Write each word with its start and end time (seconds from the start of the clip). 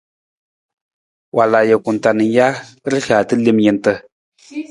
Wal 1.35 1.53
ajuku 1.59 1.91
ta 2.03 2.09
na 2.13 2.17
ng 2.25 2.31
ja 2.35 2.47
rihaata 2.91 3.33
lem 3.43 3.57
jantna. 3.65 3.93